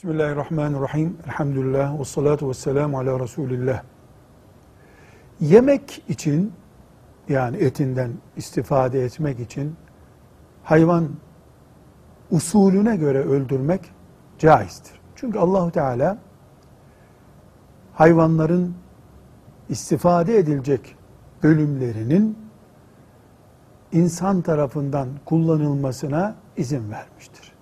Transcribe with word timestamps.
Bismillahirrahmanirrahim. 0.00 1.16
Elhamdülillah 1.26 2.00
ve 2.00 2.04
salatu 2.04 2.48
ve 2.48 2.54
selamu 2.54 2.98
ala 2.98 3.20
Resulillah. 3.20 3.82
Yemek 5.40 6.04
için 6.08 6.52
yani 7.28 7.56
etinden 7.56 8.12
istifade 8.36 9.04
etmek 9.04 9.40
için 9.40 9.76
hayvan 10.64 11.08
usulüne 12.30 12.96
göre 12.96 13.18
öldürmek 13.18 13.80
caizdir. 14.38 15.00
Çünkü 15.14 15.38
Allahu 15.38 15.70
Teala 15.70 16.18
hayvanların 17.94 18.74
istifade 19.68 20.38
edilecek 20.38 20.96
bölümlerinin 21.42 22.38
insan 23.92 24.42
tarafından 24.42 25.08
kullanılmasına 25.24 26.36
izin 26.56 26.90
vermiştir. 26.90 27.52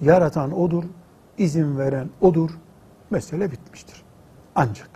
Yaratan 0.00 0.52
odur, 0.52 0.84
izin 1.38 1.78
veren 1.78 2.08
odur. 2.20 2.50
Mesele 3.10 3.52
bitmiştir. 3.52 4.02
Ancak 4.54 4.90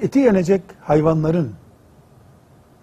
eti 0.00 0.18
yenecek 0.18 0.62
hayvanların 0.80 1.54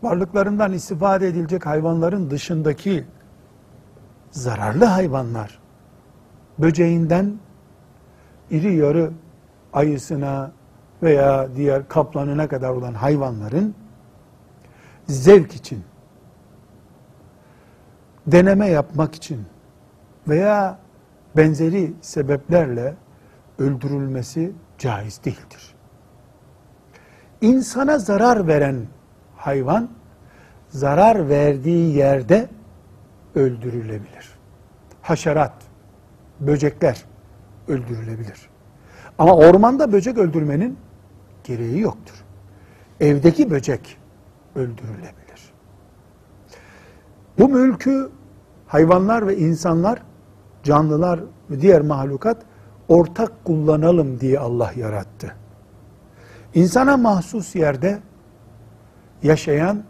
varlıklarından 0.04 0.74
istifade 0.74 1.28
edilecek 1.28 1.66
hayvanların 1.66 2.30
dışındaki 2.30 3.06
zararlı 4.32 4.86
hayvanlar 4.86 5.60
böceğinden 6.60 7.34
iri 8.52 8.76
yarı 8.76 9.12
ayısına 9.74 10.52
veya 11.04 11.56
diğer 11.56 11.88
kaplanına 11.88 12.48
kadar 12.48 12.70
olan 12.70 12.94
hayvanların 12.94 13.76
zevk 15.08 15.54
için 15.56 15.84
deneme 18.28 18.68
yapmak 18.68 19.16
için 19.16 19.46
veya 20.28 20.80
benzeri 21.38 21.94
sebeplerle 22.02 22.96
öldürülmesi 23.60 24.52
caiz 24.78 25.24
değildir. 25.26 25.76
İnsana 27.42 27.98
zarar 28.00 28.48
veren 28.48 28.86
hayvan 29.36 29.90
zarar 30.70 31.30
verdiği 31.30 31.96
yerde 31.96 32.50
öldürülebilir. 33.36 34.38
Haşerat, 35.02 35.54
böcekler 36.40 37.06
öldürülebilir. 37.68 38.50
Ama 39.18 39.36
ormanda 39.36 39.92
böcek 39.92 40.18
öldürmenin 40.18 40.78
gereği 41.44 41.80
yoktur. 41.80 42.16
Evdeki 43.00 43.52
böcek 43.52 43.98
öldürülebilir. 44.56 45.54
Bu 47.40 47.50
mülkü 47.50 48.10
hayvanlar 48.68 49.28
ve 49.28 49.38
insanlar, 49.38 50.02
canlılar 50.64 51.20
ve 51.50 51.62
diğer 51.62 51.82
mahlukat 51.82 52.38
ortak 52.88 53.46
kullanalım 53.46 54.20
diye 54.20 54.40
Allah 54.40 54.72
yarattı. 54.76 55.36
İnsana 56.54 56.98
mahsus 56.98 57.56
yerde 57.56 58.00
yaşayan 59.24 59.84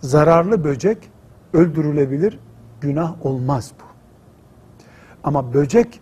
zararlı 0.00 0.64
böcek 0.64 1.10
öldürülebilir, 1.52 2.38
günah 2.80 3.26
olmaz 3.26 3.72
bu. 3.80 3.84
Ama 5.24 5.54
böcek 5.54 6.00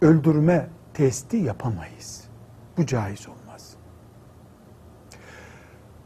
öldürme 0.00 0.68
testi 0.94 1.36
yapamayız. 1.36 2.24
Bu 2.76 2.86
caiz 2.86 3.28
olmaz. 3.28 3.74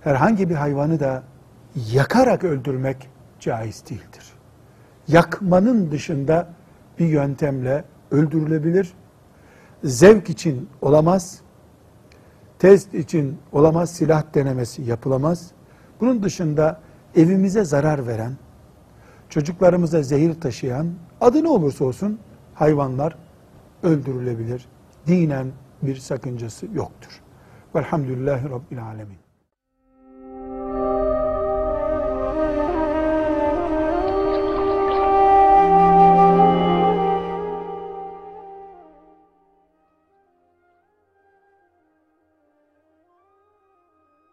Herhangi 0.00 0.50
bir 0.50 0.54
hayvanı 0.54 1.00
da 1.00 1.22
yakarak 1.92 2.44
öldürmek 2.44 3.10
caiz 3.40 3.84
değildir. 3.90 4.32
Yakmanın 5.08 5.90
dışında 5.90 6.48
bir 7.00 7.06
yöntemle 7.06 7.84
öldürülebilir. 8.10 8.92
Zevk 9.84 10.30
için 10.30 10.68
olamaz. 10.80 11.40
Test 12.58 12.94
için 12.94 13.38
olamaz. 13.52 13.90
Silah 13.90 14.34
denemesi 14.34 14.82
yapılamaz. 14.82 15.50
Bunun 16.00 16.22
dışında 16.22 16.80
evimize 17.16 17.64
zarar 17.64 18.06
veren, 18.06 18.32
çocuklarımıza 19.28 20.02
zehir 20.02 20.40
taşıyan, 20.40 20.88
adı 21.20 21.44
ne 21.44 21.48
olursa 21.48 21.84
olsun 21.84 22.18
hayvanlar 22.54 23.16
öldürülebilir. 23.82 24.68
Dinen 25.06 25.52
bir 25.82 25.96
sakıncası 25.96 26.66
yoktur. 26.74 27.20
Velhamdülillahi 27.74 28.50
Rabbil 28.50 28.84
Alemin. 28.84 29.29